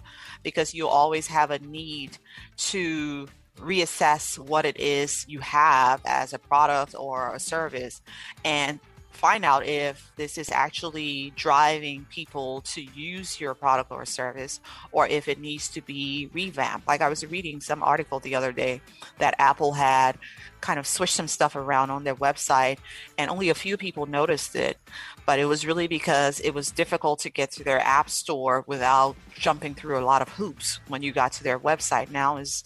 because 0.43 0.75
you 0.75 0.87
always 0.87 1.27
have 1.27 1.51
a 1.51 1.59
need 1.61 2.19
to 2.57 3.27
reassess 3.59 4.39
what 4.39 4.65
it 4.65 4.79
is 4.79 5.25
you 5.29 5.41
have 5.41 6.01
as 6.05 6.33
a 6.33 6.39
product 6.39 6.95
or 6.97 7.35
a 7.35 7.41
service 7.41 8.03
and 8.45 8.79
find 9.11 9.45
out 9.45 9.67
if 9.67 10.13
this 10.17 10.39
is 10.39 10.51
actually 10.51 11.33
driving 11.35 12.07
people 12.11 12.61
to 12.61 12.83
use 12.83 13.41
your 13.41 13.55
product 13.55 13.91
or 13.91 14.05
service 14.05 14.61
or 14.93 15.09
if 15.09 15.29
it 15.29 15.41
needs 15.41 15.69
to 15.69 15.81
be 15.81 16.31
revamped. 16.33 16.87
Like 16.87 17.01
I 17.01 17.09
was 17.09 17.25
reading 17.27 17.61
some 17.61 17.83
article 17.83 18.21
the 18.21 18.35
other 18.35 18.53
day 18.53 18.81
that 19.19 19.35
Apple 19.39 19.73
had 19.73 20.19
kind 20.61 20.79
of 20.79 20.87
switched 20.87 21.15
some 21.15 21.29
stuff 21.29 21.57
around 21.57 21.91
on 21.91 22.05
their 22.05 22.15
website 22.15 22.79
and 23.17 23.31
only 23.31 23.49
a 23.49 23.55
few 23.55 23.77
people 23.77 24.07
noticed 24.07 24.55
it. 24.55 24.79
But 25.27 25.39
it 25.39 25.47
was 25.47 25.67
really 25.67 25.89
because 25.89 26.41
it 26.41 26.55
was 26.55 26.71
difficult 26.71 27.21
to 27.21 27.31
get 27.31 27.51
to 27.53 27.65
their 27.65 27.81
app 27.81 28.11
store 28.11 28.65
without 28.67 29.17
jumping 29.35 29.75
through 29.75 29.99
a 29.99 30.05
lot 30.05 30.23
of 30.23 30.29
hoops 30.29 30.81
when 30.89 31.03
you 31.03 31.13
got 31.13 31.33
to 31.33 31.45
their 31.45 31.59
website. 31.59 32.11
Now 32.11 32.37
is 32.37 32.63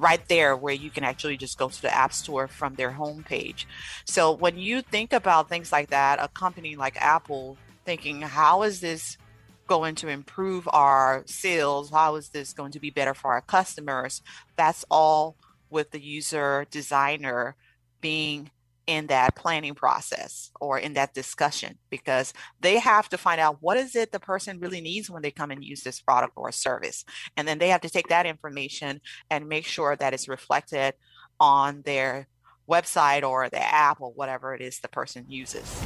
right 0.00 0.26
there 0.28 0.56
where 0.56 0.74
you 0.74 0.90
can 0.90 1.04
actually 1.04 1.36
just 1.36 1.58
go 1.58 1.68
to 1.68 1.82
the 1.82 1.94
app 1.94 2.12
store 2.12 2.48
from 2.48 2.74
their 2.74 2.92
homepage. 2.92 3.66
So 4.04 4.32
when 4.32 4.58
you 4.58 4.82
think 4.82 5.12
about 5.12 5.48
things 5.48 5.70
like 5.70 5.90
that, 5.90 6.18
a 6.20 6.28
company 6.28 6.74
like 6.76 6.96
Apple 7.00 7.58
thinking, 7.84 8.22
how 8.22 8.62
is 8.62 8.80
this 8.80 9.18
going 9.66 9.94
to 9.96 10.08
improve 10.08 10.68
our 10.72 11.22
sales? 11.26 11.90
How 11.90 12.16
is 12.16 12.30
this 12.30 12.52
going 12.52 12.72
to 12.72 12.80
be 12.80 12.90
better 12.90 13.14
for 13.14 13.32
our 13.32 13.42
customers? 13.42 14.22
That's 14.56 14.84
all 14.90 15.36
with 15.68 15.90
the 15.90 16.00
user 16.00 16.66
designer 16.70 17.54
being 18.00 18.50
in 18.86 19.06
that 19.06 19.36
planning 19.36 19.74
process 19.74 20.50
or 20.60 20.78
in 20.78 20.94
that 20.94 21.14
discussion 21.14 21.78
because 21.90 22.32
they 22.60 22.78
have 22.78 23.08
to 23.08 23.18
find 23.18 23.40
out 23.40 23.58
what 23.60 23.76
is 23.76 23.94
it 23.94 24.12
the 24.12 24.20
person 24.20 24.58
really 24.58 24.80
needs 24.80 25.10
when 25.10 25.22
they 25.22 25.30
come 25.30 25.50
and 25.50 25.64
use 25.64 25.82
this 25.82 26.00
product 26.00 26.32
or 26.36 26.50
service 26.50 27.04
and 27.36 27.46
then 27.46 27.58
they 27.58 27.68
have 27.68 27.80
to 27.80 27.90
take 27.90 28.08
that 28.08 28.26
information 28.26 29.00
and 29.30 29.48
make 29.48 29.66
sure 29.66 29.96
that 29.96 30.14
it's 30.14 30.28
reflected 30.28 30.94
on 31.38 31.82
their 31.82 32.26
website 32.68 33.22
or 33.22 33.48
the 33.48 33.62
app 33.62 34.00
or 34.00 34.10
whatever 34.12 34.54
it 34.54 34.60
is 34.60 34.80
the 34.80 34.88
person 34.88 35.24
uses 35.28 35.82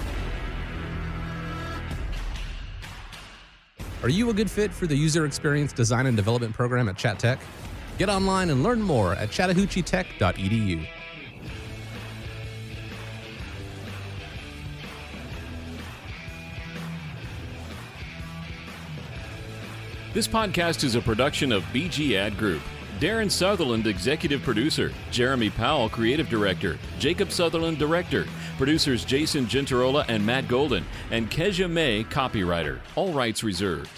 Are 4.04 4.10
you 4.10 4.28
a 4.28 4.34
good 4.34 4.50
fit 4.50 4.70
for 4.70 4.86
the 4.86 4.94
user 4.94 5.24
experience 5.24 5.72
design 5.72 6.04
and 6.04 6.14
development 6.14 6.52
program 6.52 6.90
at 6.90 6.96
Chat 6.98 7.18
Tech? 7.18 7.40
Get 7.96 8.10
online 8.10 8.50
and 8.50 8.62
learn 8.62 8.82
more 8.82 9.14
at 9.14 9.30
chattahoocheetech.edu. 9.30 10.86
This 20.14 20.28
podcast 20.28 20.84
is 20.84 20.94
a 20.94 21.00
production 21.00 21.50
of 21.50 21.64
BG 21.72 22.14
Ad 22.14 22.38
Group. 22.38 22.62
Darren 23.00 23.28
Sutherland, 23.28 23.88
Executive 23.88 24.42
Producer. 24.42 24.92
Jeremy 25.10 25.50
Powell, 25.50 25.88
Creative 25.88 26.28
Director. 26.28 26.78
Jacob 27.00 27.32
Sutherland, 27.32 27.78
Director. 27.78 28.24
Producers 28.56 29.04
Jason 29.04 29.46
Gentarola 29.46 30.04
and 30.06 30.24
Matt 30.24 30.46
Golden. 30.46 30.84
And 31.10 31.28
Kezia 31.32 31.66
May, 31.66 32.04
Copywriter. 32.04 32.78
All 32.94 33.12
rights 33.12 33.42
reserved. 33.42 33.90